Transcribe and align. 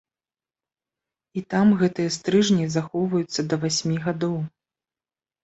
І 1.39 1.43
там 1.55 1.67
гэтыя 1.81 2.13
стрыжні 2.17 2.65
захоўваюцца 2.77 3.47
да 3.53 3.61
васьмі 3.67 3.97
гадоў. 4.09 4.35